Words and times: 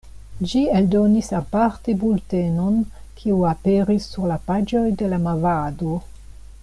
Ĝi 0.51 0.61
eldonis 0.77 1.27
aparte 1.39 1.95
bultenon, 2.03 2.79
kiu 3.19 3.37
aperis 3.51 4.09
sur 4.15 4.29
la 4.33 4.39
paĝoj 4.49 4.85
de 5.03 5.13
La 5.13 5.21
Movado. 5.29 6.01